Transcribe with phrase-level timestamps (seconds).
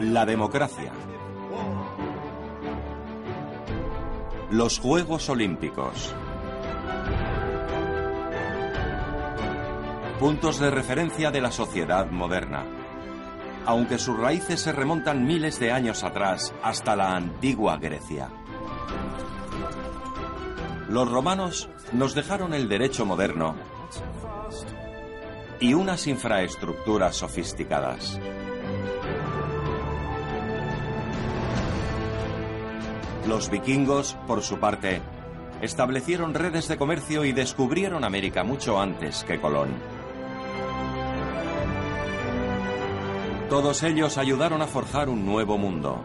[0.00, 0.92] La democracia.
[4.50, 6.14] Los Juegos Olímpicos.
[10.18, 12.64] Puntos de referencia de la sociedad moderna.
[13.66, 18.28] Aunque sus raíces se remontan miles de años atrás hasta la antigua Grecia.
[20.88, 23.54] Los romanos nos dejaron el derecho moderno
[25.60, 28.18] y unas infraestructuras sofisticadas.
[33.28, 35.02] Los vikingos, por su parte,
[35.60, 39.68] establecieron redes de comercio y descubrieron América mucho antes que Colón.
[43.50, 46.02] Todos ellos ayudaron a forjar un nuevo mundo.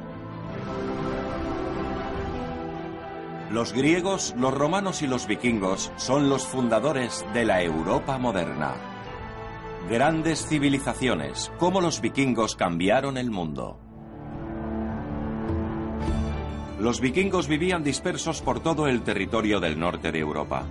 [3.51, 8.73] Los griegos, los romanos y los vikingos son los fundadores de la Europa moderna.
[9.89, 13.82] Grandes civilizaciones, como los vikingos cambiaron el mundo.
[16.83, 20.65] Los vikingos vivían dispersos por todo el territorio del norte de Europa.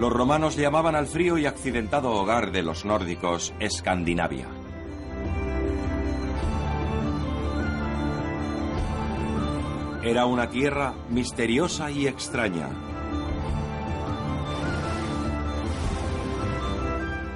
[0.00, 4.48] Los romanos llamaban al frío y accidentado hogar de los nórdicos Escandinavia.
[10.02, 12.70] Era una tierra misteriosa y extraña.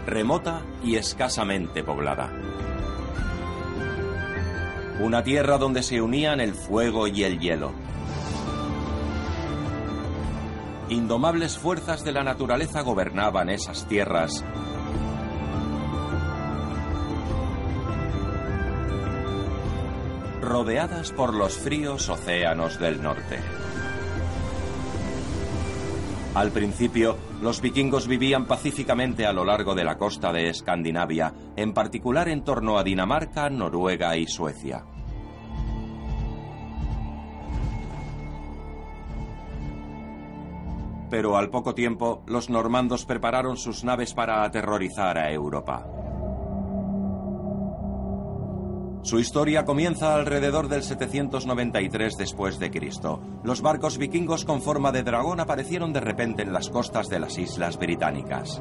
[0.04, 2.49] Remota y escasamente poblada.
[5.00, 7.72] Una tierra donde se unían el fuego y el hielo.
[10.90, 14.44] Indomables fuerzas de la naturaleza gobernaban esas tierras
[20.42, 23.38] rodeadas por los fríos océanos del norte.
[26.32, 31.74] Al principio, los vikingos vivían pacíficamente a lo largo de la costa de Escandinavia, en
[31.74, 34.84] particular en torno a Dinamarca, Noruega y Suecia.
[41.10, 45.99] Pero al poco tiempo, los normandos prepararon sus naves para aterrorizar a Europa.
[49.02, 53.22] Su historia comienza alrededor del 793 después de Cristo.
[53.42, 57.38] Los barcos vikingos con forma de dragón aparecieron de repente en las costas de las
[57.38, 58.60] islas británicas.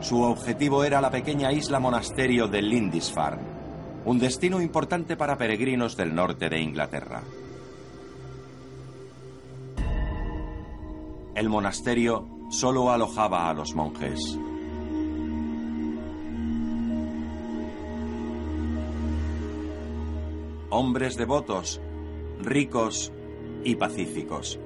[0.00, 3.42] Su objetivo era la pequeña isla monasterio de Lindisfarne,
[4.06, 7.22] un destino importante para peregrinos del norte de Inglaterra.
[11.34, 14.38] El monasterio solo alojaba a los monjes.
[20.70, 21.80] Hombres devotos,
[22.40, 23.12] ricos
[23.64, 24.58] y pacíficos.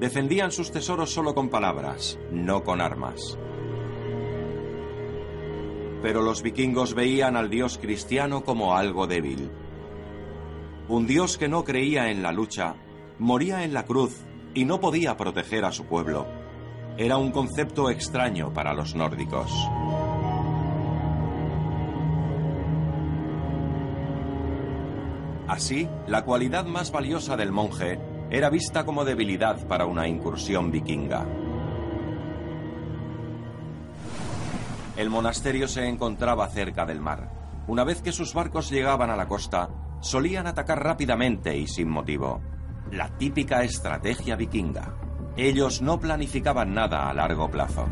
[0.00, 3.38] Defendían sus tesoros solo con palabras, no con armas.
[6.02, 9.50] Pero los vikingos veían al dios cristiano como algo débil.
[10.88, 12.74] Un dios que no creía en la lucha,
[13.18, 16.26] moría en la cruz y no podía proteger a su pueblo.
[16.98, 19.50] Era un concepto extraño para los nórdicos.
[25.54, 31.24] Así, la cualidad más valiosa del monje era vista como debilidad para una incursión vikinga.
[34.96, 37.30] El monasterio se encontraba cerca del mar.
[37.68, 39.68] Una vez que sus barcos llegaban a la costa,
[40.00, 42.40] solían atacar rápidamente y sin motivo.
[42.90, 44.96] La típica estrategia vikinga.
[45.36, 47.86] Ellos no planificaban nada a largo plazo.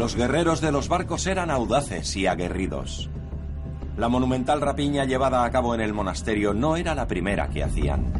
[0.00, 3.10] Los guerreros de los barcos eran audaces y aguerridos.
[3.98, 8.10] La monumental rapiña llevada a cabo en el monasterio no era la primera que hacían.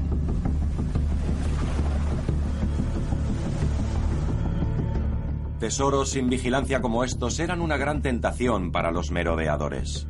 [5.59, 10.07] Tesoros sin vigilancia como estos eran una gran tentación para los merodeadores.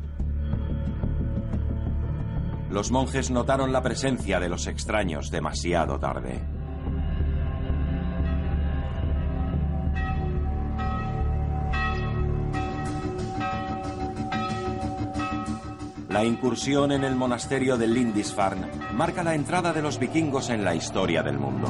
[2.69, 6.60] Los monjes notaron la presencia de los extraños demasiado tarde.
[16.11, 20.75] La incursión en el monasterio de Lindisfarne marca la entrada de los vikingos en la
[20.75, 21.69] historia del mundo.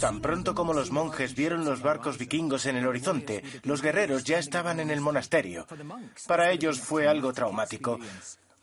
[0.00, 4.38] Tan pronto como los monjes vieron los barcos vikingos en el horizonte, los guerreros ya
[4.38, 5.66] estaban en el monasterio.
[6.26, 7.98] Para ellos fue algo traumático.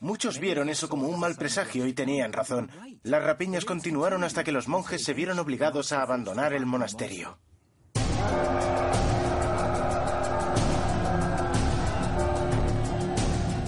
[0.00, 2.70] Muchos vieron eso como un mal presagio y tenían razón.
[3.04, 7.38] Las rapiñas continuaron hasta que los monjes se vieron obligados a abandonar el monasterio.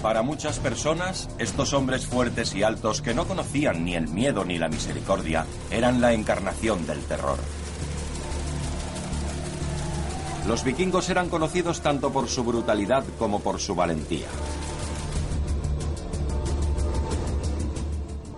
[0.01, 4.57] Para muchas personas, estos hombres fuertes y altos que no conocían ni el miedo ni
[4.57, 7.37] la misericordia eran la encarnación del terror.
[10.47, 14.25] Los vikingos eran conocidos tanto por su brutalidad como por su valentía.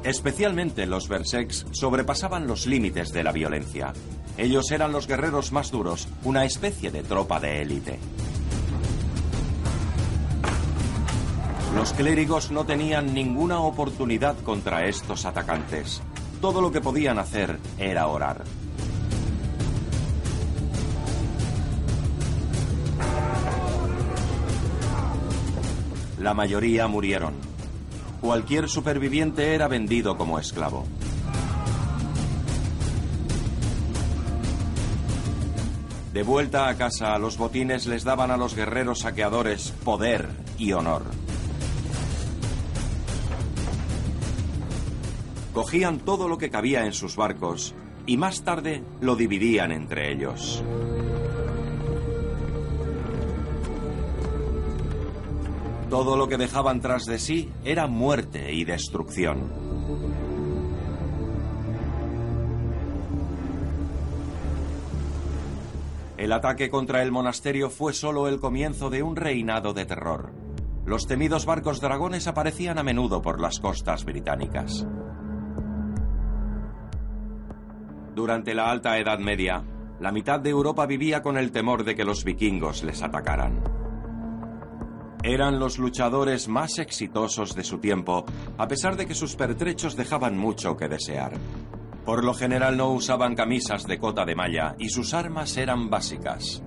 [0.04, 3.94] Especialmente los Berserks sobrepasaban los límites de la violencia.
[4.38, 8.00] Ellos eran los guerreros más duros, una especie de tropa de élite.
[11.76, 16.02] Los clérigos no tenían ninguna oportunidad contra estos atacantes.
[16.40, 18.44] Todo lo que podían hacer era orar.
[26.20, 27.34] La mayoría murieron.
[28.22, 30.86] Cualquier superviviente era vendido como esclavo.
[36.14, 40.30] De vuelta a casa, los botines les daban a los guerreros saqueadores poder
[40.60, 41.23] y honor.
[45.54, 50.64] Cogían todo lo que cabía en sus barcos y más tarde lo dividían entre ellos.
[55.90, 59.52] Todo lo que dejaban tras de sí era muerte y destrucción.
[66.18, 70.32] El ataque contra el monasterio fue solo el comienzo de un reinado de terror.
[70.86, 74.88] Los temidos barcos dragones aparecían a menudo por las costas británicas.
[78.14, 79.64] Durante la Alta Edad Media,
[80.00, 83.64] la mitad de Europa vivía con el temor de que los vikingos les atacaran.
[85.24, 88.24] Eran los luchadores más exitosos de su tiempo,
[88.58, 91.34] a pesar de que sus pertrechos dejaban mucho que desear.
[92.06, 96.62] Por lo general no usaban camisas de cota de malla y sus armas eran básicas.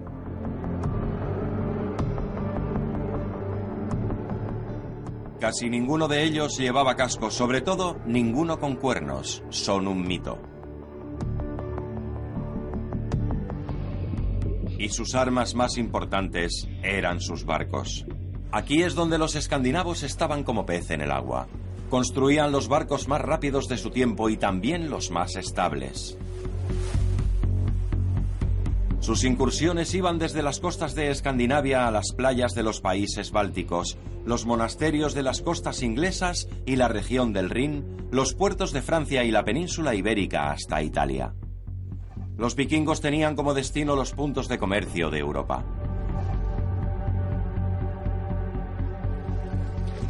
[5.38, 9.44] Casi ninguno de ellos llevaba casco, sobre todo ninguno con cuernos.
[9.50, 10.56] Son un mito.
[14.87, 18.06] Y sus armas más importantes eran sus barcos.
[18.53, 21.49] Aquí es donde los escandinavos estaban como pez en el agua.
[21.91, 26.17] Construían los barcos más rápidos de su tiempo y también los más estables.
[29.00, 33.99] Sus incursiones iban desde las costas de Escandinavia a las playas de los países bálticos,
[34.25, 39.25] los monasterios de las costas inglesas y la región del Rin, los puertos de Francia
[39.25, 41.35] y la península ibérica hasta Italia.
[42.37, 45.65] Los vikingos tenían como destino los puntos de comercio de Europa.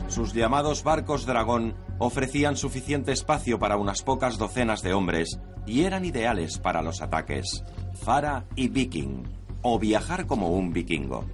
[0.08, 6.04] Sus llamados barcos dragón ofrecían suficiente espacio para unas pocas docenas de hombres y eran
[6.04, 7.64] ideales para los ataques.
[7.94, 9.24] Fara y viking,
[9.62, 11.24] o viajar como un vikingo.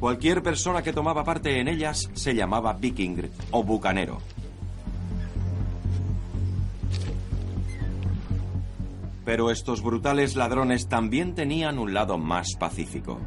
[0.00, 4.18] Cualquier persona que tomaba parte en ellas se llamaba viking o bucanero.
[9.24, 13.18] Pero estos brutales ladrones también tenían un lado más pacífico.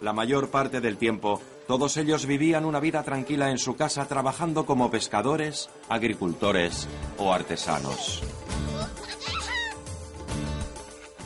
[0.00, 4.64] La mayor parte del tiempo, todos ellos vivían una vida tranquila en su casa trabajando
[4.64, 6.88] como pescadores, agricultores
[7.18, 8.22] o artesanos.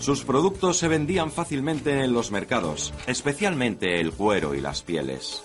[0.02, 5.44] Sus productos se vendían fácilmente en los mercados, especialmente el cuero y las pieles.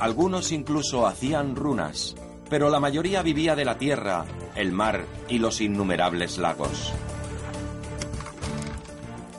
[0.00, 2.16] Algunos incluso hacían runas,
[2.48, 4.24] pero la mayoría vivía de la tierra,
[4.56, 6.94] el mar y los innumerables lagos.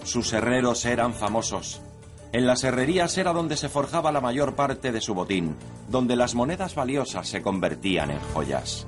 [0.03, 1.81] Sus herreros eran famosos.
[2.31, 5.55] En las herrerías era donde se forjaba la mayor parte de su botín,
[5.89, 8.85] donde las monedas valiosas se convertían en joyas.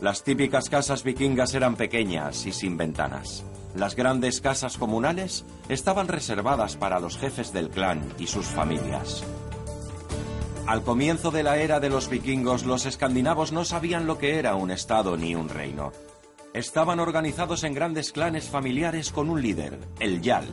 [0.00, 3.44] Las típicas casas vikingas eran pequeñas y sin ventanas.
[3.74, 9.24] Las grandes casas comunales estaban reservadas para los jefes del clan y sus familias.
[10.66, 14.54] Al comienzo de la era de los vikingos, los escandinavos no sabían lo que era
[14.54, 15.92] un estado ni un reino
[16.52, 20.46] estaban organizados en grandes clanes familiares con un líder, el Yal.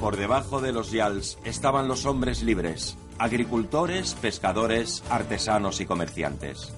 [0.00, 6.72] Por debajo de los Yals estaban los hombres libres, agricultores, pescadores, artesanos y comerciantes.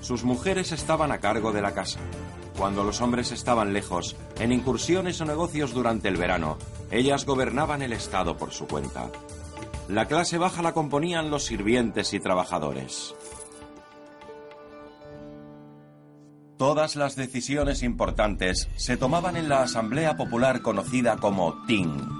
[0.00, 2.00] Sus mujeres estaban a cargo de la casa.
[2.56, 6.58] Cuando los hombres estaban lejos, en incursiones o negocios durante el verano,
[6.90, 9.10] ellas gobernaban el Estado por su cuenta.
[9.88, 13.14] La clase baja la componían los sirvientes y trabajadores.
[16.58, 22.19] Todas las decisiones importantes se tomaban en la asamblea popular conocida como Ting.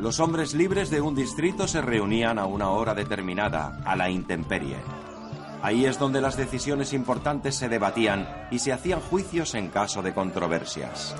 [0.00, 4.76] Los hombres libres de un distrito se reunían a una hora determinada, a la intemperie.
[5.62, 10.14] Ahí es donde las decisiones importantes se debatían y se hacían juicios en caso de
[10.14, 11.14] controversias.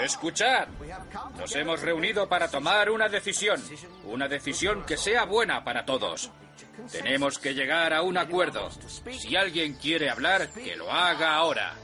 [0.00, 0.68] Escuchad,
[1.36, 3.60] nos hemos reunido para tomar una decisión,
[4.04, 6.30] una decisión que sea buena para todos.
[6.92, 8.70] Tenemos que llegar a un acuerdo.
[8.70, 11.74] Si alguien quiere hablar, que lo haga ahora.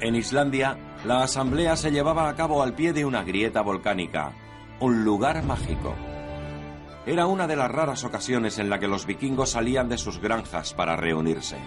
[0.00, 4.32] En Islandia, la asamblea se llevaba a cabo al pie de una grieta volcánica,
[4.80, 5.94] un lugar mágico.
[7.06, 10.74] Era una de las raras ocasiones en la que los vikingos salían de sus granjas
[10.74, 11.58] para reunirse.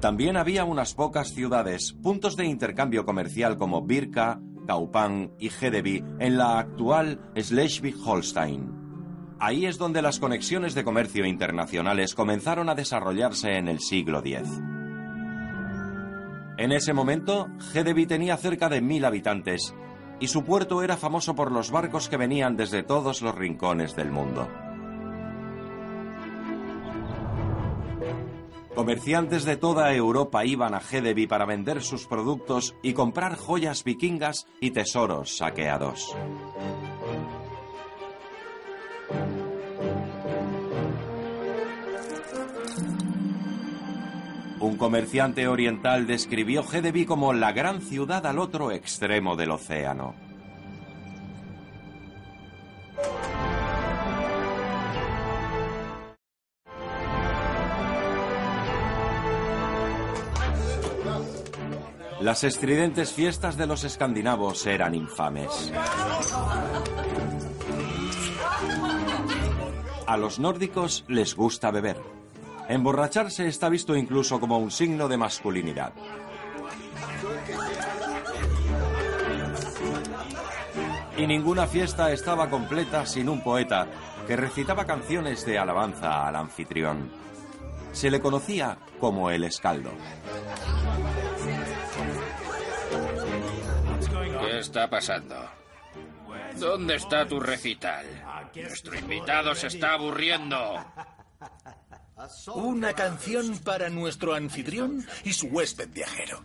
[0.00, 6.38] También había unas pocas ciudades, puntos de intercambio comercial como Birka, Kaupang y Hedeby en
[6.38, 9.36] la actual Schleswig-Holstein.
[9.38, 14.77] Ahí es donde las conexiones de comercio internacionales comenzaron a desarrollarse en el siglo X.
[16.58, 19.74] En ese momento, Hedeby tenía cerca de mil habitantes
[20.18, 24.10] y su puerto era famoso por los barcos que venían desde todos los rincones del
[24.10, 24.48] mundo.
[28.74, 34.46] Comerciantes de toda Europa iban a Hedeby para vender sus productos y comprar joyas vikingas
[34.60, 36.16] y tesoros saqueados.
[44.60, 50.14] Un comerciante oriental describió Hedeby como la gran ciudad al otro extremo del océano.
[62.20, 65.72] Las estridentes fiestas de los escandinavos eran infames.
[70.04, 72.17] A los nórdicos les gusta beber.
[72.68, 75.92] Emborracharse está visto incluso como un signo de masculinidad.
[81.16, 83.88] Y ninguna fiesta estaba completa sin un poeta
[84.26, 87.10] que recitaba canciones de alabanza al anfitrión.
[87.92, 89.90] Se le conocía como el escaldo.
[94.40, 95.34] ¿Qué está pasando?
[96.56, 98.06] ¿Dónde está tu recital?
[98.54, 100.84] Nuestro invitado se está aburriendo.
[102.54, 106.44] Una canción para nuestro anfitrión y su huésped viajero.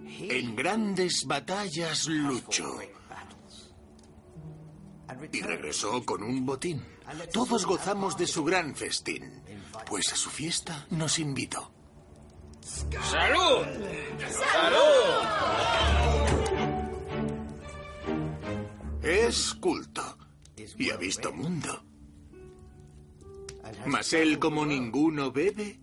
[0.00, 2.78] En grandes batallas luchó.
[5.32, 6.82] Y regresó con un botín.
[7.32, 9.42] Todos gozamos de su gran festín,
[9.86, 11.72] pues a su fiesta nos invitó.
[12.62, 13.66] ¡Salud!
[14.52, 15.42] ¡Salud!
[19.02, 20.16] Es culto
[20.78, 21.91] y ha visto mundo.
[23.86, 25.80] Mas él como ninguno bebe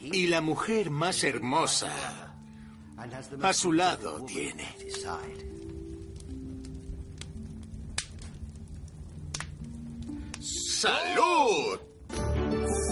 [0.00, 2.36] y la mujer más hermosa
[3.42, 4.64] a su lado tiene.
[10.40, 11.80] ¡Salud!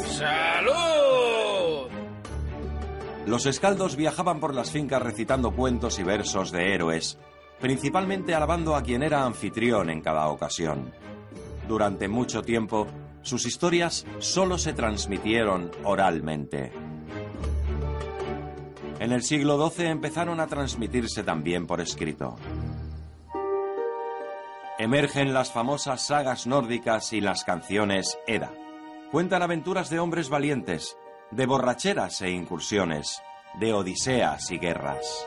[0.06, 1.88] ¡Salud!
[3.26, 7.18] Los escaldos viajaban por las fincas recitando cuentos y versos de héroes,
[7.60, 10.92] principalmente alabando a quien era anfitrión en cada ocasión.
[11.66, 12.86] Durante mucho tiempo,
[13.25, 16.73] sus historias solo se transmitieron oralmente.
[19.00, 22.37] En el siglo XII empezaron a transmitirse también por escrito.
[24.78, 28.52] Emergen las famosas sagas nórdicas y las canciones Edda.
[29.11, 30.97] Cuentan aventuras de hombres valientes,
[31.31, 33.23] de borracheras e incursiones,
[33.59, 35.26] de odiseas y guerras.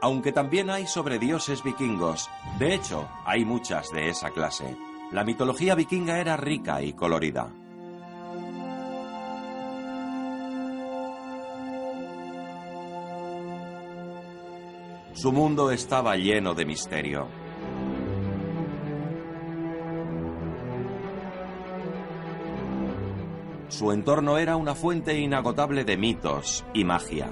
[0.00, 4.76] Aunque también hay sobre dioses vikingos, de hecho, hay muchas de esa clase.
[5.10, 7.50] La mitología vikinga era rica y colorida.
[15.14, 17.26] Su mundo estaba lleno de misterio.
[23.68, 27.30] Su entorno era una fuente inagotable de mitos y magia.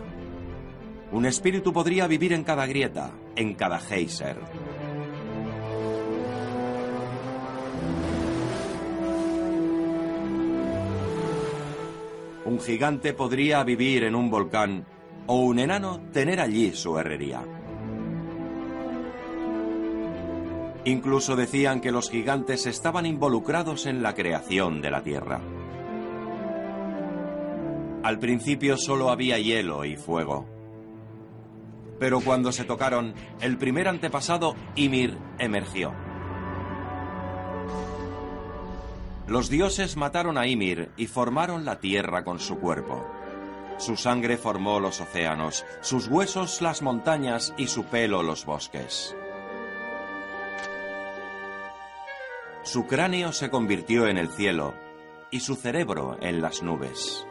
[1.13, 4.37] Un espíritu podría vivir en cada grieta, en cada geyser.
[12.47, 14.87] Un gigante podría vivir en un volcán
[15.27, 17.43] o un enano tener allí su herrería.
[20.85, 25.41] Incluso decían que los gigantes estaban involucrados en la creación de la Tierra.
[28.05, 30.47] Al principio solo había hielo y fuego.
[31.99, 36.06] Pero cuando se tocaron, el primer antepasado, Ymir, emergió.
[39.27, 43.05] Los dioses mataron a Ymir y formaron la tierra con su cuerpo.
[43.77, 49.17] Su sangre formó los océanos, sus huesos las montañas y su pelo los bosques.
[52.63, 54.75] Su cráneo se convirtió en el cielo
[55.31, 57.27] y su cerebro en las nubes.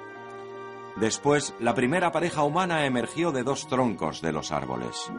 [0.98, 5.12] Después, la primera pareja humana emergió de dos troncos de los árboles.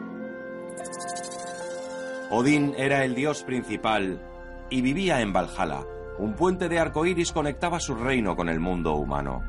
[2.29, 4.21] Odín era el dios principal
[4.69, 5.96] y vivía en Valhalla.
[6.19, 9.43] Un puente de arco iris conectaba su reino con el mundo humano.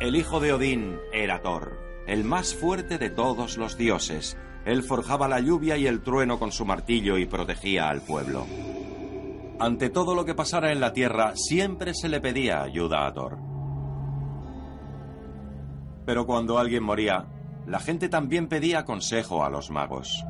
[0.00, 4.36] El hijo de Odín era Thor, el más fuerte de todos los dioses.
[4.64, 8.46] Él forjaba la lluvia y el trueno con su martillo y protegía al pueblo.
[9.60, 13.38] Ante todo lo que pasara en la tierra, siempre se le pedía ayuda a Thor.
[16.06, 17.26] Pero cuando alguien moría,
[17.66, 20.24] la gente también pedía consejo a los magos.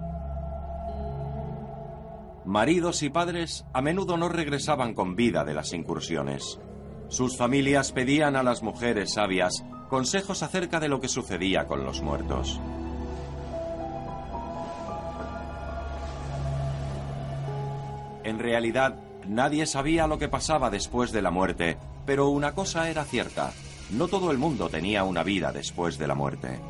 [2.45, 6.61] Maridos y padres a menudo no regresaban con vida de las incursiones.
[7.09, 12.03] Sus familias pedían a las mujeres sabias consejos acerca de lo que sucedía con los
[12.03, 12.61] muertos.
[18.25, 18.97] En realidad,
[19.27, 23.53] nadie sabía lo que pasaba después de la muerte, pero una cosa era cierta,
[23.91, 26.61] no todo el mundo tenía una vida después de la muerte.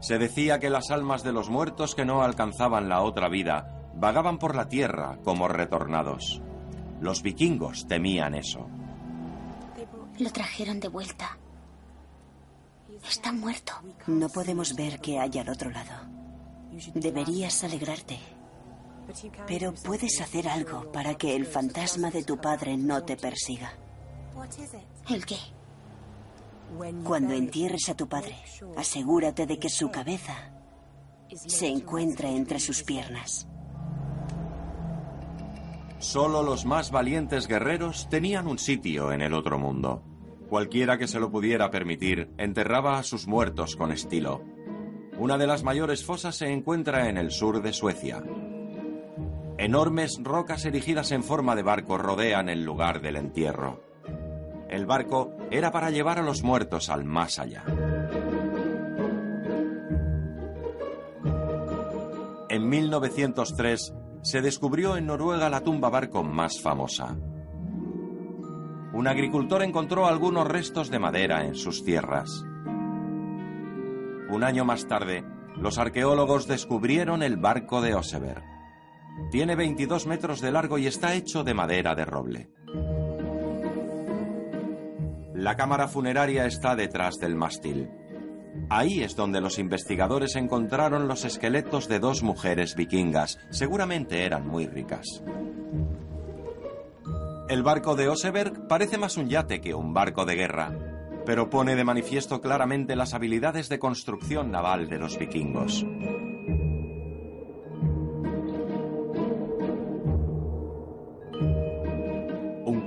[0.00, 4.38] Se decía que las almas de los muertos que no alcanzaban la otra vida vagaban
[4.38, 6.40] por la tierra como retornados.
[7.00, 8.68] Los vikingos temían eso.
[10.18, 11.38] Lo trajeron de vuelta.
[13.08, 13.72] Está muerto.
[14.06, 15.92] No podemos ver qué hay al otro lado.
[16.94, 18.18] Deberías alegrarte.
[19.46, 23.72] Pero puedes hacer algo para que el fantasma de tu padre no te persiga.
[25.08, 25.38] ¿El qué?
[27.04, 28.36] Cuando entierres a tu padre,
[28.76, 30.52] asegúrate de que su cabeza
[31.34, 33.48] se encuentre entre sus piernas.
[35.98, 40.04] Solo los más valientes guerreros tenían un sitio en el otro mundo.
[40.48, 44.42] Cualquiera que se lo pudiera permitir enterraba a sus muertos con estilo.
[45.18, 48.22] Una de las mayores fosas se encuentra en el sur de Suecia.
[49.58, 53.87] Enormes rocas erigidas en forma de barco rodean el lugar del entierro.
[54.68, 57.64] El barco era para llevar a los muertos al más allá.
[62.50, 67.16] En 1903 se descubrió en Noruega la tumba barco más famosa.
[68.92, 72.44] Un agricultor encontró algunos restos de madera en sus tierras.
[74.30, 75.24] Un año más tarde,
[75.56, 78.42] los arqueólogos descubrieron el barco de Oseberg.
[79.30, 82.50] Tiene 22 metros de largo y está hecho de madera de roble.
[85.38, 87.88] La cámara funeraria está detrás del mástil.
[88.68, 93.38] Ahí es donde los investigadores encontraron los esqueletos de dos mujeres vikingas.
[93.50, 95.22] Seguramente eran muy ricas.
[97.48, 100.76] El barco de Oseberg parece más un yate que un barco de guerra,
[101.24, 105.86] pero pone de manifiesto claramente las habilidades de construcción naval de los vikingos.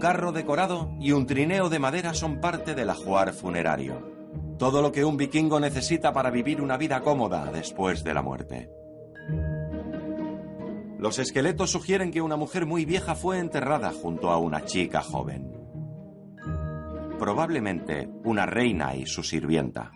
[0.01, 4.11] Carro decorado y un trineo de madera son parte del ajuar funerario.
[4.57, 8.69] Todo lo que un vikingo necesita para vivir una vida cómoda después de la muerte.
[10.97, 15.51] Los esqueletos sugieren que una mujer muy vieja fue enterrada junto a una chica joven.
[17.19, 19.91] Probablemente una reina y su sirvienta.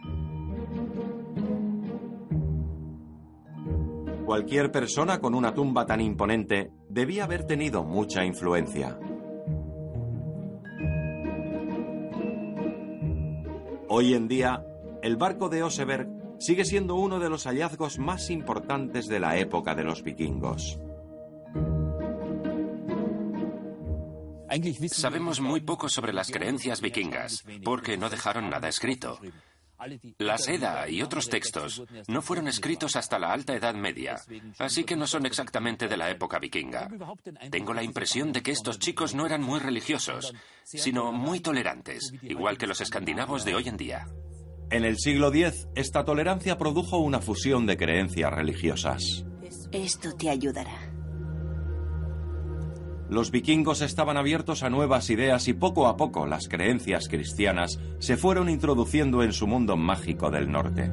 [4.26, 9.00] Cualquier persona con una tumba tan imponente debía haber tenido mucha influencia.
[13.88, 14.66] Hoy en día,
[15.04, 16.08] el barco de Oseberg
[16.40, 20.80] sigue siendo uno de los hallazgos más importantes de la época de los vikingos.
[24.88, 29.20] Sabemos muy poco sobre las creencias vikingas, porque no dejaron nada escrito.
[30.20, 34.16] La Seda y otros textos no fueron escritos hasta la Alta Edad Media,
[34.60, 36.90] así que no son exactamente de la época vikinga.
[37.52, 40.34] Tengo la impresión de que estos chicos no eran muy religiosos,
[40.64, 44.08] sino muy tolerantes, igual que los escandinavos de hoy en día.
[44.72, 49.26] En el siglo X, esta tolerancia produjo una fusión de creencias religiosas.
[49.72, 50.95] Esto te ayudará.
[53.10, 58.18] Los vikingos estaban abiertos a nuevas ideas y poco a poco las creencias cristianas se
[58.18, 60.92] fueron introduciendo en su mundo mágico del norte.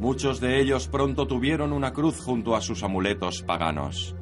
[0.00, 4.14] Muchos de ellos pronto tuvieron una cruz junto a sus amuletos paganos.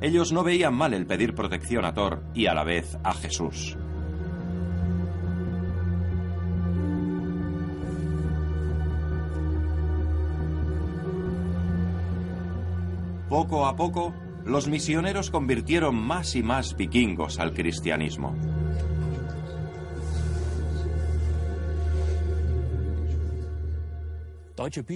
[0.00, 3.78] Ellos no veían mal el pedir protección a Thor y a la vez a Jesús.
[13.28, 18.36] Poco a poco, los misioneros convirtieron más y más vikingos al cristianismo.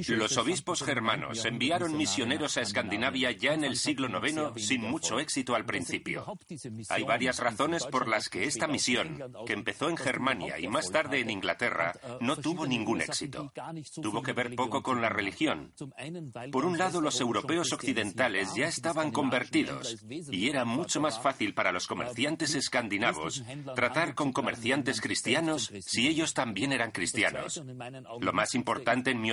[0.09, 5.55] Los obispos germanos enviaron misioneros a Escandinavia ya en el siglo IX sin mucho éxito
[5.55, 6.25] al principio.
[6.89, 11.21] Hay varias razones por las que esta misión, que empezó en Germania y más tarde
[11.21, 13.53] en Inglaterra, no tuvo ningún éxito.
[14.03, 15.73] Tuvo que ver poco con la religión.
[16.53, 21.73] Por un lado, los europeos occidentales ya estaban convertidos y era mucho más fácil para
[21.73, 27.63] los comerciantes escandinavos tratar con comerciantes cristianos si ellos también eran cristianos.
[28.21, 29.31] Lo más importante, en mi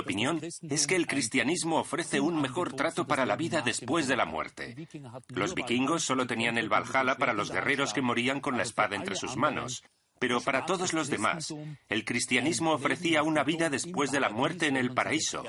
[0.70, 4.88] es que el cristianismo ofrece un mejor trato para la vida después de la muerte.
[5.30, 9.16] Los vikingos solo tenían el Valhalla para los guerreros que morían con la espada entre
[9.16, 9.84] sus manos.
[10.20, 11.54] Pero para todos los demás,
[11.90, 15.44] el cristianismo ofrecía una vida después de la muerte en el paraíso,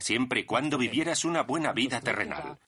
[0.00, 2.58] siempre y cuando vivieras una buena vida terrenal.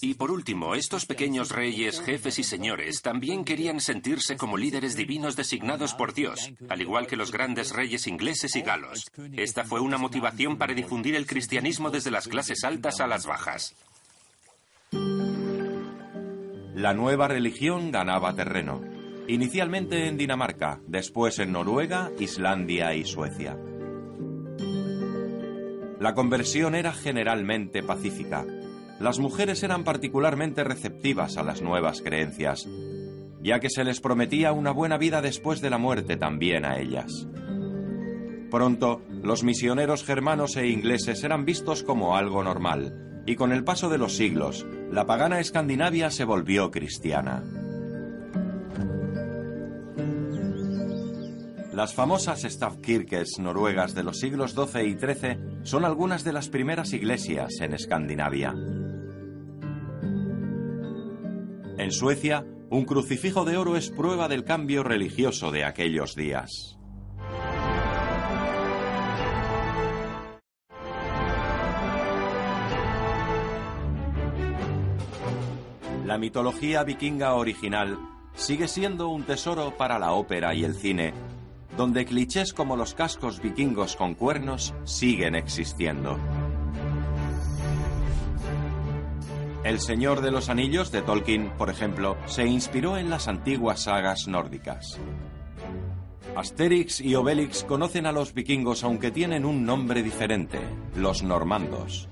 [0.00, 5.36] Y por último, estos pequeños reyes, jefes y señores también querían sentirse como líderes divinos
[5.36, 9.10] designados por Dios, al igual que los grandes reyes ingleses y galos.
[9.36, 13.74] Esta fue una motivación para difundir el cristianismo desde las clases altas a las bajas.
[16.74, 18.82] La nueva religión ganaba terreno,
[19.28, 23.56] inicialmente en Dinamarca, después en Noruega, Islandia y Suecia.
[26.00, 28.44] La conversión era generalmente pacífica
[29.02, 32.68] las mujeres eran particularmente receptivas a las nuevas creencias,
[33.42, 37.26] ya que se les prometía una buena vida después de la muerte también a ellas.
[38.48, 43.88] Pronto, los misioneros germanos e ingleses eran vistos como algo normal, y con el paso
[43.88, 47.42] de los siglos, la pagana Escandinavia se volvió cristiana.
[51.72, 56.92] Las famosas Stavkirkes noruegas de los siglos XII y XIII son algunas de las primeras
[56.92, 58.54] iglesias en Escandinavia.
[61.92, 66.78] En Suecia, un crucifijo de oro es prueba del cambio religioso de aquellos días.
[76.06, 77.98] La mitología vikinga original
[78.32, 81.12] sigue siendo un tesoro para la ópera y el cine,
[81.76, 86.18] donde clichés como los cascos vikingos con cuernos siguen existiendo.
[89.64, 94.26] El Señor de los Anillos de Tolkien, por ejemplo, se inspiró en las antiguas sagas
[94.26, 94.98] nórdicas.
[96.34, 100.58] Asterix y Obelix conocen a los vikingos aunque tienen un nombre diferente,
[100.96, 102.08] los normandos.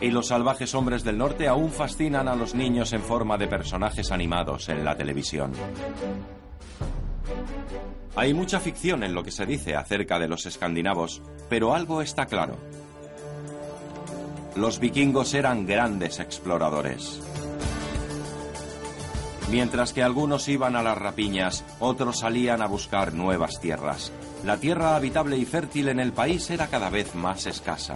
[0.00, 4.10] Y los salvajes hombres del norte aún fascinan a los niños en forma de personajes
[4.10, 5.52] animados en la televisión.
[8.16, 12.26] Hay mucha ficción en lo que se dice acerca de los escandinavos, pero algo está
[12.26, 12.56] claro.
[14.56, 17.20] Los vikingos eran grandes exploradores.
[19.50, 24.12] Mientras que algunos iban a las rapiñas, otros salían a buscar nuevas tierras.
[24.44, 27.94] La tierra habitable y fértil en el país era cada vez más escasa.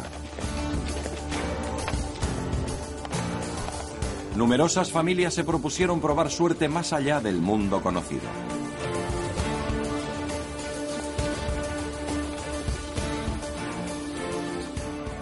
[4.36, 8.51] Numerosas familias se propusieron probar suerte más allá del mundo conocido.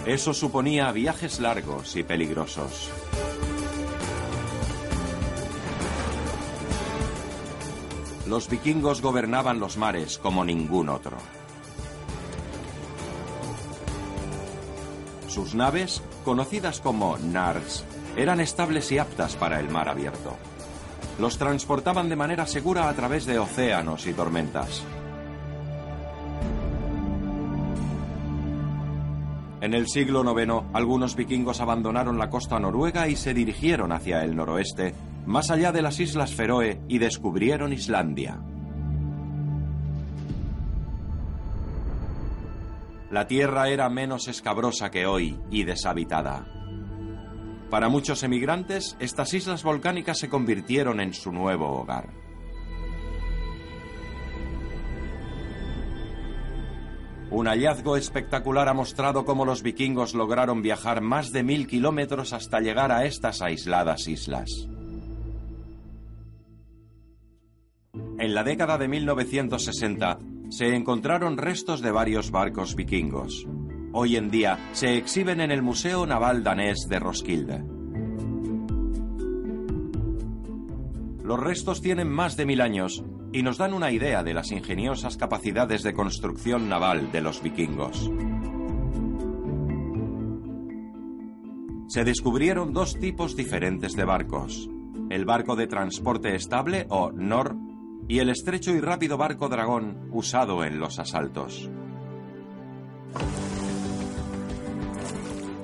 [0.06, 2.90] Eso suponía viajes largos y peligrosos.
[8.26, 11.18] Los vikingos gobernaban los mares como ningún otro.
[15.28, 17.84] Sus naves, conocidas como Nars,
[18.16, 20.36] eran estables y aptas para el mar abierto.
[21.18, 24.82] Los transportaban de manera segura a través de océanos y tormentas.
[29.70, 34.34] En el siglo IX, algunos vikingos abandonaron la costa noruega y se dirigieron hacia el
[34.34, 38.40] noroeste, más allá de las islas Feroe, y descubrieron Islandia.
[43.12, 46.48] La tierra era menos escabrosa que hoy y deshabitada.
[47.70, 52.19] Para muchos emigrantes, estas islas volcánicas se convirtieron en su nuevo hogar.
[57.30, 62.58] Un hallazgo espectacular ha mostrado cómo los vikingos lograron viajar más de mil kilómetros hasta
[62.58, 64.68] llegar a estas aisladas islas.
[68.18, 70.18] En la década de 1960
[70.50, 73.46] se encontraron restos de varios barcos vikingos.
[73.92, 77.62] Hoy en día se exhiben en el Museo Naval Danés de Roskilde.
[81.22, 85.16] Los restos tienen más de mil años y nos dan una idea de las ingeniosas
[85.16, 88.10] capacidades de construcción naval de los vikingos.
[91.88, 94.68] Se descubrieron dos tipos diferentes de barcos.
[95.10, 97.56] El barco de transporte estable o NOR
[98.08, 101.68] y el estrecho y rápido barco dragón usado en los asaltos.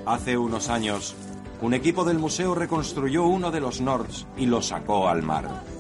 [0.04, 1.16] Hace unos años,
[1.60, 5.75] un equipo del museo reconstruyó uno de los Nords y lo sacó al mar.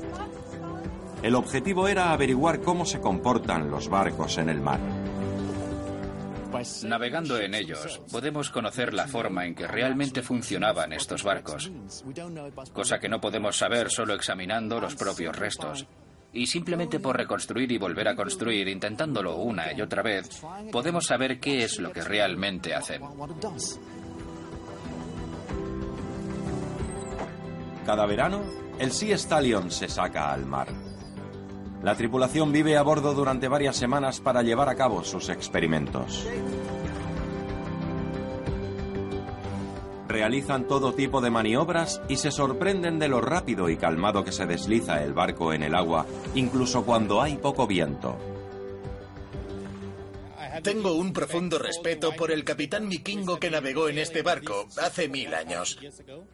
[1.26, 4.78] El objetivo era averiguar cómo se comportan los barcos en el mar.
[6.84, 11.68] Navegando en ellos, podemos conocer la forma en que realmente funcionaban estos barcos,
[12.72, 15.84] cosa que no podemos saber solo examinando los propios restos.
[16.32, 21.40] Y simplemente por reconstruir y volver a construir, intentándolo una y otra vez, podemos saber
[21.40, 23.02] qué es lo que realmente hacen.
[27.84, 28.44] Cada verano,
[28.78, 30.85] el Sea Stallion se saca al mar.
[31.82, 36.26] La tripulación vive a bordo durante varias semanas para llevar a cabo sus experimentos.
[40.08, 44.46] Realizan todo tipo de maniobras y se sorprenden de lo rápido y calmado que se
[44.46, 48.16] desliza el barco en el agua, incluso cuando hay poco viento.
[50.62, 55.34] Tengo un profundo respeto por el capitán vikingo que navegó en este barco hace mil
[55.34, 55.78] años.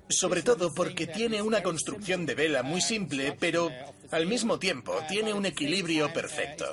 [0.09, 3.71] Sobre todo porque tiene una construcción de vela muy simple, pero
[4.11, 6.67] al mismo tiempo tiene un equilibrio perfecto.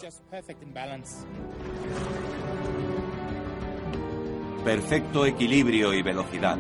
[4.64, 6.58] Perfecto equilibrio y velocidad.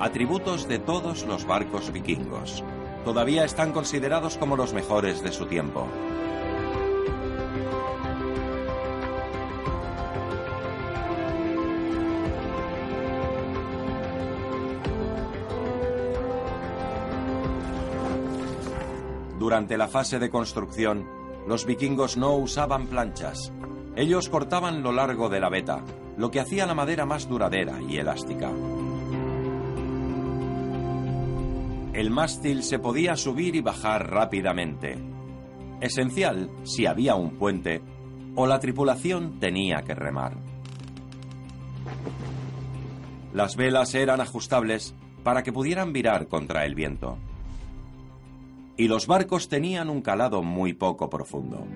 [0.00, 2.62] Atributos de todos los barcos vikingos.
[3.04, 5.86] Todavía están considerados como los mejores de su tiempo.
[19.44, 21.06] Durante la fase de construcción,
[21.46, 23.52] los vikingos no usaban planchas.
[23.94, 25.84] Ellos cortaban lo largo de la veta,
[26.16, 28.50] lo que hacía la madera más duradera y elástica.
[31.92, 34.96] El mástil se podía subir y bajar rápidamente.
[35.78, 37.82] Esencial si había un puente
[38.36, 40.38] o la tripulación tenía que remar.
[43.34, 47.18] Las velas eran ajustables para que pudieran virar contra el viento
[48.76, 51.66] y los barcos tenían un calado muy poco profundo.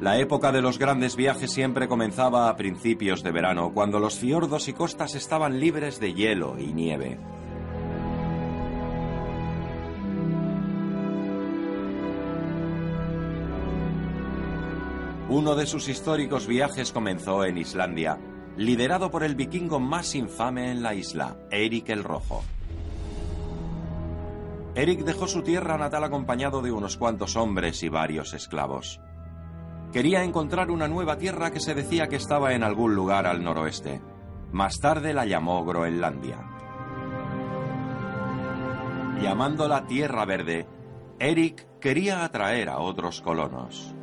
[0.00, 4.68] La época de los grandes viajes siempre comenzaba a principios de verano, cuando los fiordos
[4.68, 7.18] y costas estaban libres de hielo y nieve.
[15.28, 18.18] Uno de sus históricos viajes comenzó en Islandia,
[18.56, 22.44] liderado por el vikingo más infame en la isla, Erik el Rojo.
[24.78, 29.00] Eric dejó su tierra natal acompañado de unos cuantos hombres y varios esclavos.
[29.92, 34.00] Quería encontrar una nueva tierra que se decía que estaba en algún lugar al noroeste.
[34.52, 36.48] Más tarde la llamó Groenlandia.
[39.20, 40.68] Llamándola Tierra Verde,
[41.18, 43.96] Eric quería atraer a otros colonos.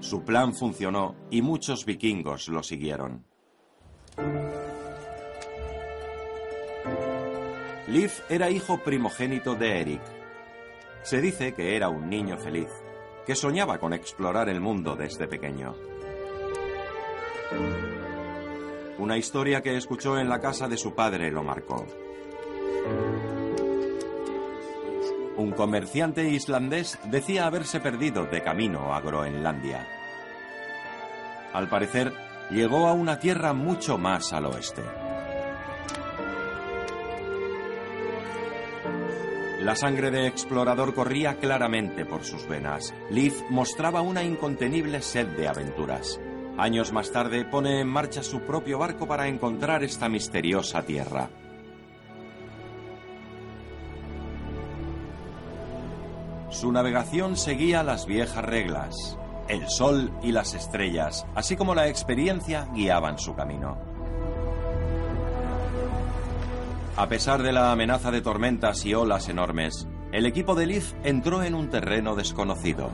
[0.00, 3.26] Su plan funcionó y muchos vikingos lo siguieron.
[7.88, 10.02] Liv era hijo primogénito de Eric.
[11.02, 12.68] Se dice que era un niño feliz,
[13.24, 15.76] que soñaba con explorar el mundo desde pequeño.
[18.98, 21.86] Una historia que escuchó en la casa de su padre lo marcó.
[25.36, 29.86] Un comerciante islandés decía haberse perdido de camino a Groenlandia.
[31.52, 32.12] Al parecer,
[32.50, 34.82] llegó a una tierra mucho más al oeste.
[39.66, 42.94] La sangre de explorador corría claramente por sus venas.
[43.10, 46.20] Liv mostraba una incontenible sed de aventuras.
[46.56, 51.30] Años más tarde pone en marcha su propio barco para encontrar esta misteriosa tierra.
[56.50, 59.18] Su navegación seguía las viejas reglas.
[59.48, 63.95] El sol y las estrellas, así como la experiencia, guiaban su camino.
[66.96, 71.42] A pesar de la amenaza de tormentas y olas enormes, el equipo de Leaf entró
[71.42, 72.90] en un terreno desconocido.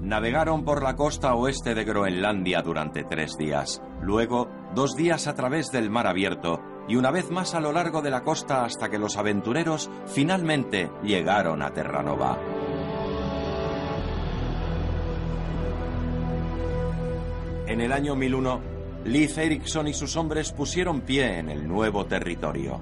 [0.00, 5.70] Navegaron por la costa oeste de Groenlandia durante tres días, luego dos días a través
[5.70, 8.98] del mar abierto y una vez más a lo largo de la costa hasta que
[8.98, 12.38] los aventureros finalmente llegaron a Terranova.
[17.66, 18.60] En el año 1001,
[19.06, 22.80] Leif Erikson y sus hombres pusieron pie en el nuevo territorio.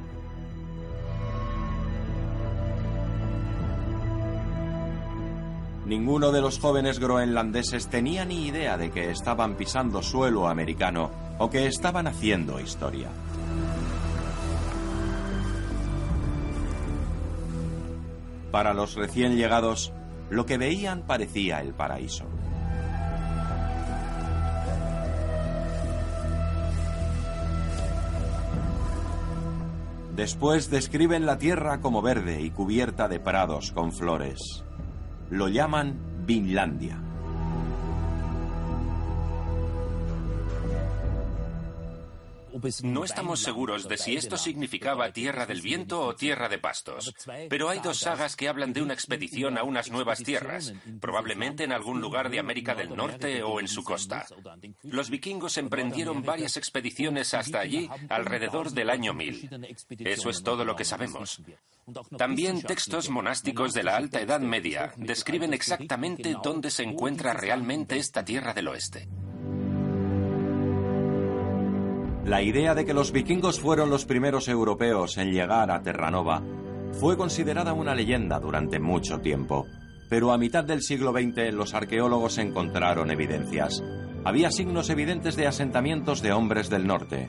[5.87, 11.49] Ninguno de los jóvenes groenlandeses tenía ni idea de que estaban pisando suelo americano o
[11.49, 13.09] que estaban haciendo historia.
[18.51, 19.93] Para los recién llegados,
[20.31, 22.25] lo que veían parecía el paraíso.
[30.15, 34.65] Después describen la tierra como verde y cubierta de prados con flores.
[35.31, 37.01] Lo llaman Vinlandia.
[42.83, 47.15] No estamos seguros de si esto significaba tierra del viento o tierra de pastos,
[47.49, 51.73] pero hay dos sagas que hablan de una expedición a unas nuevas tierras, probablemente en
[51.73, 54.27] algún lugar de América del Norte o en su costa.
[54.83, 59.77] Los vikingos emprendieron varias expediciones hasta allí alrededor del año 1000.
[60.01, 61.43] Eso es todo lo que sabemos.
[62.17, 68.25] También textos monásticos de la Alta Edad Media describen exactamente dónde se encuentra realmente esta
[68.25, 69.09] tierra del oeste.
[72.25, 76.43] La idea de que los vikingos fueron los primeros europeos en llegar a Terranova
[76.93, 79.67] fue considerada una leyenda durante mucho tiempo,
[80.09, 83.85] pero a mitad del siglo XX los arqueólogos encontraron evidencias.
[84.25, 87.29] Había signos evidentes de asentamientos de hombres del norte.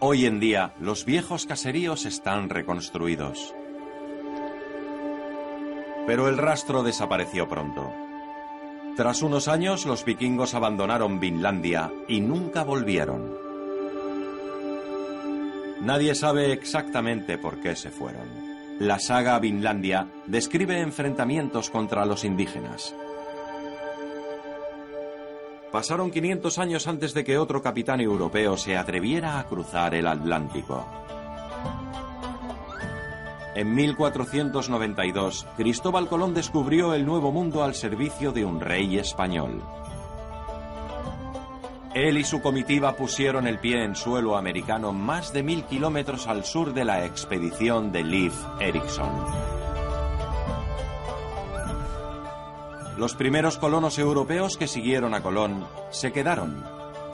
[0.00, 3.54] Hoy en día los viejos caseríos están reconstruidos.
[6.06, 7.90] Pero el rastro desapareció pronto.
[8.96, 13.45] Tras unos años los vikingos abandonaron Vinlandia y nunca volvieron.
[15.86, 18.26] Nadie sabe exactamente por qué se fueron.
[18.80, 22.92] La saga Vinlandia describe enfrentamientos contra los indígenas.
[25.70, 30.84] Pasaron 500 años antes de que otro capitán europeo se atreviera a cruzar el Atlántico.
[33.54, 39.62] En 1492, Cristóbal Colón descubrió el Nuevo Mundo al servicio de un rey español.
[41.96, 46.44] Él y su comitiva pusieron el pie en suelo americano más de mil kilómetros al
[46.44, 49.08] sur de la expedición de Leif Erikson.
[52.98, 56.62] Los primeros colonos europeos que siguieron a Colón se quedaron,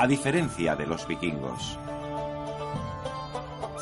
[0.01, 1.79] a diferencia de los vikingos.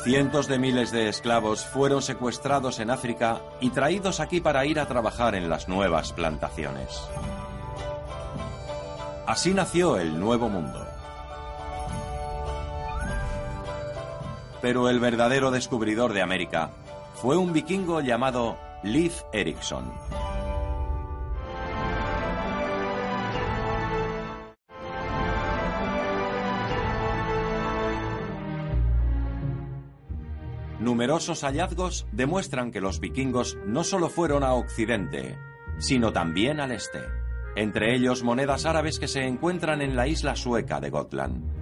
[0.03, 4.87] Cientos de miles de esclavos fueron secuestrados en África y traídos aquí para ir a
[4.87, 7.01] trabajar en las nuevas plantaciones.
[9.25, 10.90] Así nació el Nuevo Mundo.
[14.61, 16.71] Pero el verdadero descubridor de América
[17.15, 19.91] fue un vikingo llamado Leif Erikson.
[30.81, 35.37] Numerosos hallazgos demuestran que los vikingos no solo fueron a Occidente,
[35.77, 37.01] sino también al este,
[37.55, 41.60] entre ellos monedas árabes que se encuentran en la isla sueca de Gotland.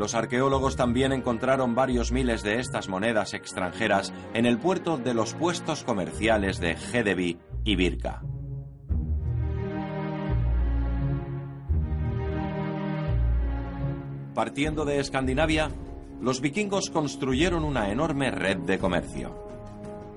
[0.00, 5.34] Los arqueólogos también encontraron varios miles de estas monedas extranjeras en el puerto de los
[5.34, 8.22] puestos comerciales de Hedeby y Birka.
[14.34, 15.70] Partiendo de Escandinavia,
[16.18, 19.36] los vikingos construyeron una enorme red de comercio.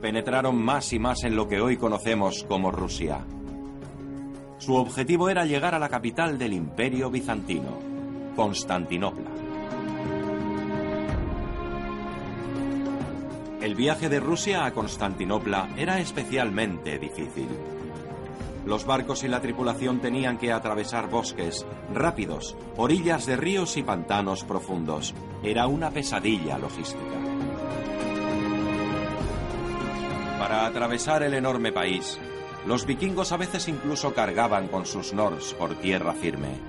[0.01, 3.25] Penetraron más y más en lo que hoy conocemos como Rusia.
[4.59, 7.79] Su objetivo era llegar a la capital del imperio bizantino,
[8.37, 9.32] Constantinopla.
[13.73, 17.47] El viaje de Rusia a Constantinopla era especialmente difícil.
[18.67, 24.43] Los barcos y la tripulación tenían que atravesar bosques, rápidos, orillas de ríos y pantanos
[24.43, 25.15] profundos.
[25.41, 27.17] Era una pesadilla logística.
[30.37, 32.19] Para atravesar el enorme país,
[32.67, 36.59] los vikingos a veces incluso cargaban con sus nors por tierra firme.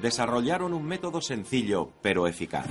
[0.00, 2.68] Desarrollaron un método sencillo pero eficaz.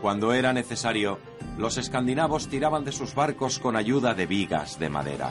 [0.00, 1.18] Cuando era necesario,
[1.58, 5.30] los escandinavos tiraban de sus barcos con ayuda de vigas de madera.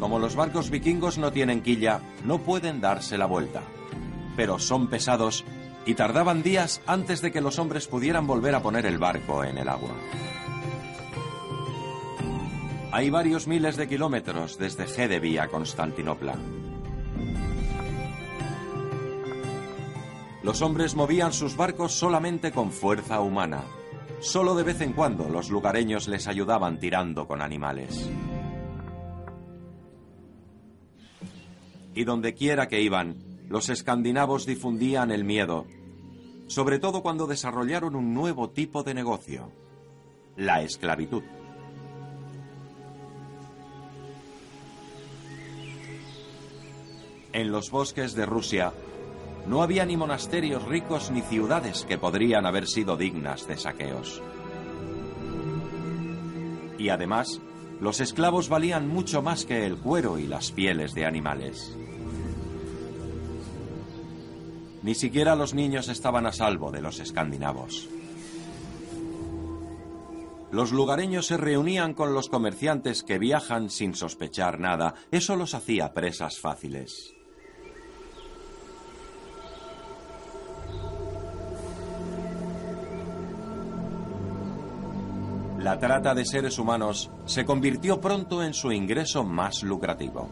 [0.00, 3.62] Como los barcos vikingos no tienen quilla, no pueden darse la vuelta.
[4.36, 5.44] Pero son pesados
[5.86, 9.58] y tardaban días antes de que los hombres pudieran volver a poner el barco en
[9.58, 9.94] el agua.
[12.92, 16.34] Hay varios miles de kilómetros desde Hedeby a Constantinopla.
[20.42, 23.62] Los hombres movían sus barcos solamente con fuerza humana.
[24.20, 28.08] Solo de vez en cuando los lugareños les ayudaban tirando con animales.
[31.94, 33.16] Y donde quiera que iban,
[33.48, 35.66] los escandinavos difundían el miedo.
[36.46, 39.52] sobre todo cuando desarrollaron un nuevo tipo de negocio,
[40.36, 41.22] la esclavitud.
[47.32, 48.72] En los bosques de Rusia
[49.46, 54.22] no había ni monasterios ricos ni ciudades que podrían haber sido dignas de saqueos.
[56.78, 57.40] Y además,
[57.80, 61.76] los esclavos valían mucho más que el cuero y las pieles de animales.
[64.82, 67.88] Ni siquiera los niños estaban a salvo de los escandinavos.
[70.50, 74.94] Los lugareños se reunían con los comerciantes que viajan sin sospechar nada.
[75.10, 77.14] Eso los hacía presas fáciles.
[85.60, 90.26] La trata de seres humanos se convirtió pronto en su ingreso más lucrativo.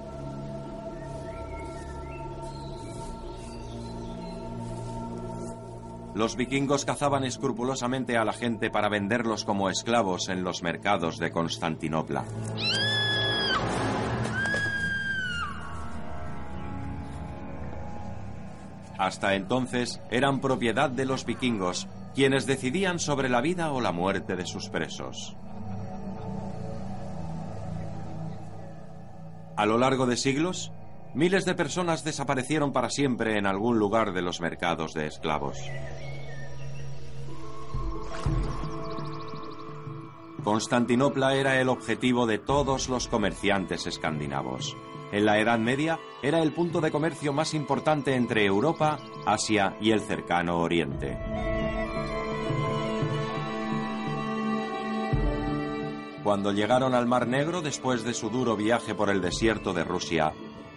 [6.14, 11.30] Los vikingos cazaban escrupulosamente a la gente para venderlos como esclavos en los mercados de
[11.30, 12.24] Constantinopla.
[18.98, 21.86] Hasta entonces eran propiedad de los vikingos,
[22.18, 25.36] quienes decidían sobre la vida o la muerte de sus presos.
[29.56, 30.72] A lo largo de siglos,
[31.14, 35.58] miles de personas desaparecieron para siempre en algún lugar de los mercados de esclavos.
[40.42, 44.76] Constantinopla era el objetivo de todos los comerciantes escandinavos.
[45.12, 49.92] En la Edad Media era el punto de comercio más importante entre Europa, Asia y
[49.92, 51.57] el cercano Oriente.
[56.28, 60.34] Cuando llegaron al Mar Negro después de su duro viaje por el desierto de Rusia,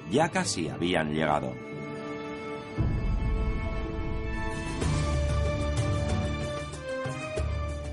[0.09, 1.53] ya casi habían llegado.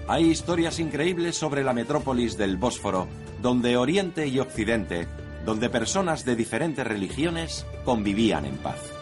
[0.07, 3.09] Hay historias increíbles sobre la metrópolis del Bósforo,
[3.43, 5.09] donde Oriente y Occidente,
[5.45, 8.98] donde personas de diferentes religiones convivían en paz.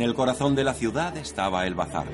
[0.00, 2.06] En el corazón de la ciudad estaba el bazar.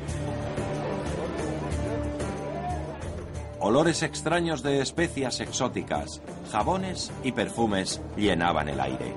[3.61, 6.21] Olores extraños de especias exóticas,
[6.51, 9.15] jabones y perfumes llenaban el aire.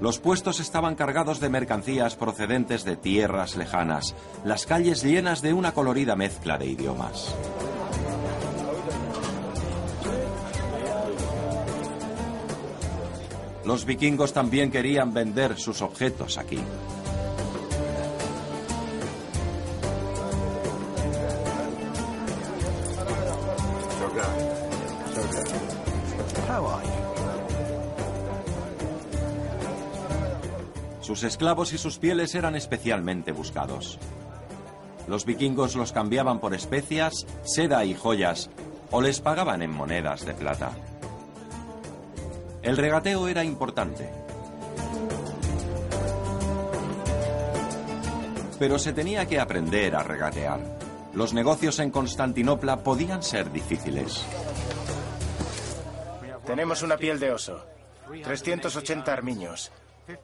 [0.00, 5.72] Los puestos estaban cargados de mercancías procedentes de tierras lejanas, las calles llenas de una
[5.72, 7.34] colorida mezcla de idiomas.
[13.64, 16.60] Los vikingos también querían vender sus objetos aquí.
[31.00, 33.98] Sus esclavos y sus pieles eran especialmente buscados.
[35.06, 38.50] Los vikingos los cambiaban por especias, seda y joyas,
[38.90, 40.72] o les pagaban en monedas de plata.
[42.64, 44.10] El regateo era importante.
[48.58, 50.60] Pero se tenía que aprender a regatear.
[51.12, 54.24] Los negocios en Constantinopla podían ser difíciles.
[56.46, 57.66] Tenemos una piel de oso,
[58.22, 59.70] 380 armiños,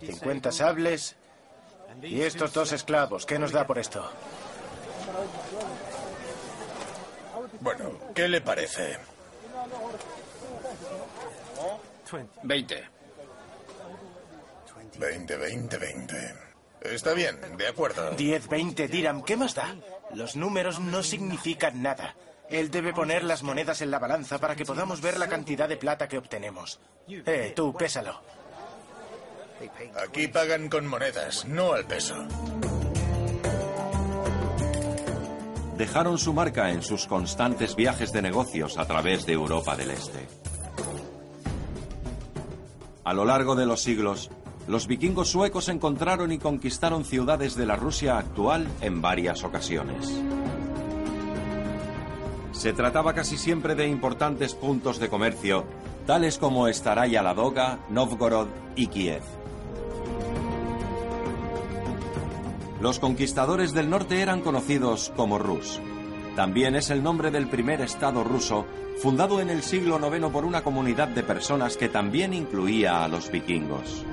[0.01, 1.16] 50 sables
[2.03, 3.26] y estos dos esclavos.
[3.26, 4.11] ¿Qué nos da por esto?
[7.61, 8.97] Bueno, ¿qué le parece?
[12.42, 12.88] 20.
[14.98, 16.34] 20, 20, 20.
[16.82, 18.11] Está bien, de acuerdo.
[18.12, 19.76] 10, 20, Diram, ¿qué más da?
[20.14, 22.16] Los números no significan nada.
[22.48, 25.76] Él debe poner las monedas en la balanza para que podamos ver la cantidad de
[25.76, 26.80] plata que obtenemos.
[27.08, 28.20] Eh, tú, pésalo.
[30.02, 32.16] Aquí pagan con monedas, no al peso.
[35.76, 40.26] Dejaron su marca en sus constantes viajes de negocios a través de Europa del Este.
[43.11, 44.30] A lo largo de los siglos,
[44.68, 50.22] los vikingos suecos encontraron y conquistaron ciudades de la Rusia actual en varias ocasiones.
[52.52, 55.64] Se trataba casi siempre de importantes puntos de comercio,
[56.06, 58.46] tales como Staraya Ladoga, Novgorod
[58.76, 59.22] y Kiev.
[62.80, 65.80] Los conquistadores del norte eran conocidos como Rus.
[66.41, 68.64] También es el nombre del primer estado ruso,
[69.03, 73.30] fundado en el siglo IX por una comunidad de personas que también incluía a los
[73.30, 74.07] vikingos.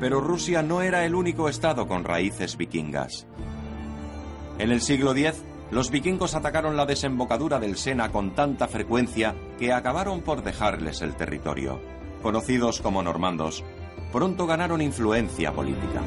[0.00, 3.26] Pero Rusia no era el único estado con raíces vikingas.
[4.58, 9.74] En el siglo X, los vikingos atacaron la desembocadura del Sena con tanta frecuencia que
[9.74, 11.82] acabaron por dejarles el territorio.
[12.22, 13.62] Conocidos como normandos,
[14.10, 16.00] pronto ganaron influencia política.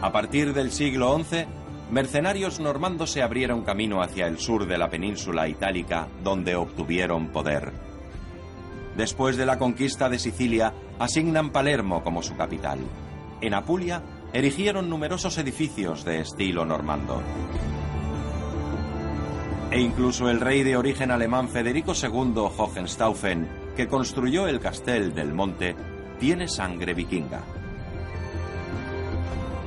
[0.00, 1.44] A partir del siglo XI,
[1.90, 7.72] mercenarios normandos se abrieron camino hacia el sur de la península itálica, donde obtuvieron poder.
[8.96, 12.78] Después de la conquista de Sicilia, asignan Palermo como su capital.
[13.40, 17.20] En Apulia, erigieron numerosos edificios de estilo normando.
[19.72, 25.34] E incluso el rey de origen alemán Federico II Hohenstaufen, que construyó el Castel del
[25.34, 25.74] Monte,
[26.20, 27.57] tiene sangre vikinga.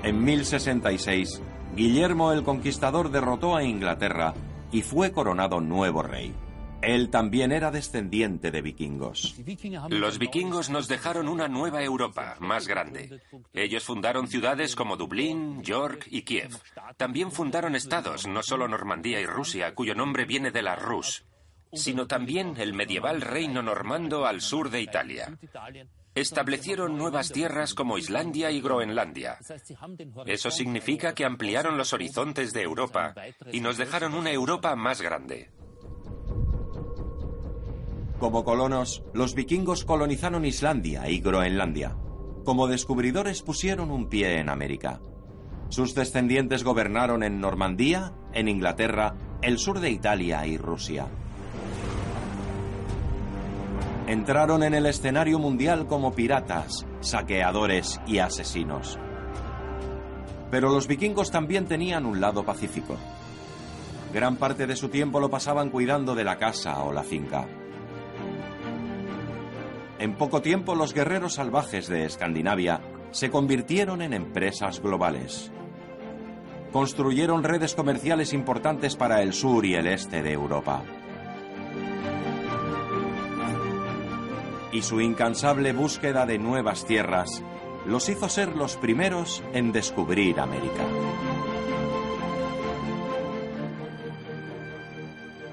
[0.03, 1.41] En 1066,
[1.75, 4.33] Guillermo el Conquistador derrotó a Inglaterra
[4.71, 6.33] y fue coronado nuevo rey.
[6.81, 9.35] Él también era descendiente de vikingos.
[9.89, 13.21] Los vikingos nos dejaron una nueva Europa, más grande.
[13.53, 16.57] Ellos fundaron ciudades como Dublín, York y Kiev.
[16.97, 21.23] También fundaron estados, no solo Normandía y Rusia, cuyo nombre viene de la Rus,
[21.71, 25.37] sino también el medieval reino normando al sur de Italia.
[26.13, 29.37] Establecieron nuevas tierras como Islandia y Groenlandia.
[30.25, 33.15] Eso significa que ampliaron los horizontes de Europa
[33.51, 35.49] y nos dejaron una Europa más grande.
[38.19, 41.95] Como colonos, los vikingos colonizaron Islandia y Groenlandia.
[42.43, 44.99] Como descubridores pusieron un pie en América.
[45.69, 51.07] Sus descendientes gobernaron en Normandía, en Inglaterra, el sur de Italia y Rusia.
[54.11, 58.99] Entraron en el escenario mundial como piratas, saqueadores y asesinos.
[60.49, 62.97] Pero los vikingos también tenían un lado pacífico.
[64.13, 67.47] Gran parte de su tiempo lo pasaban cuidando de la casa o la finca.
[69.97, 72.81] En poco tiempo los guerreros salvajes de Escandinavia
[73.11, 75.53] se convirtieron en empresas globales.
[76.73, 80.83] Construyeron redes comerciales importantes para el sur y el este de Europa.
[84.71, 87.43] Y su incansable búsqueda de nuevas tierras
[87.85, 90.85] los hizo ser los primeros en descubrir América.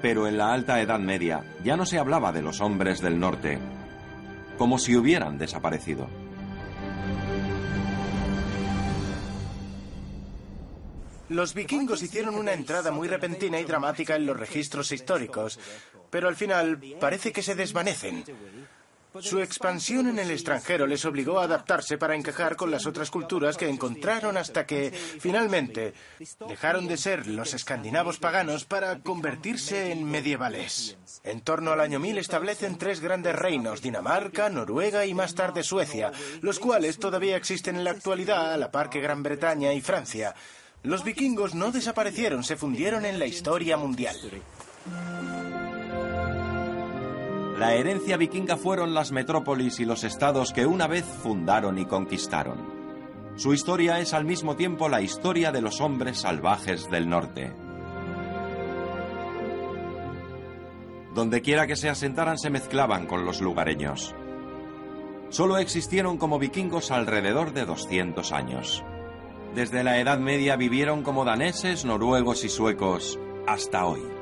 [0.01, 3.59] Pero en la Alta Edad Media ya no se hablaba de los hombres del norte,
[4.57, 6.07] como si hubieran desaparecido.
[11.29, 15.59] Los vikingos hicieron una entrada muy repentina y dramática en los registros históricos,
[16.09, 18.23] pero al final parece que se desvanecen.
[19.21, 23.57] Su expansión en el extranjero les obligó a adaptarse para encajar con las otras culturas
[23.57, 25.93] que encontraron hasta que, finalmente,
[26.47, 30.95] dejaron de ser los escandinavos paganos para convertirse en medievales.
[31.23, 36.11] En torno al año 1000 establecen tres grandes reinos, Dinamarca, Noruega y más tarde Suecia,
[36.41, 40.35] los cuales todavía existen en la actualidad a la par que Gran Bretaña y Francia.
[40.83, 44.17] Los vikingos no desaparecieron, se fundieron en la historia mundial.
[47.59, 52.57] La herencia vikinga fueron las metrópolis y los estados que una vez fundaron y conquistaron.
[53.35, 57.51] Su historia es al mismo tiempo la historia de los hombres salvajes del norte.
[61.13, 64.15] Donde quiera que se asentaran se mezclaban con los lugareños.
[65.27, 68.85] Solo existieron como vikingos alrededor de 200 años.
[69.53, 74.18] Desde la Edad Media vivieron como daneses, noruegos y suecos hasta hoy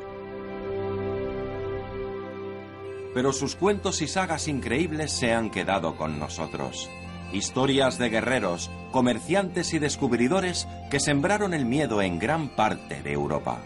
[3.18, 6.88] pero sus cuentos y sagas increíbles se han quedado con nosotros.
[7.34, 13.58] Historias de guerreros, comerciantes y descubridores que sembraron el miedo en gran parte de Europa.